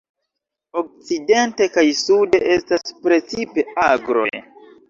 [0.81, 4.29] Okcidente kaj sude estas precipe agroj.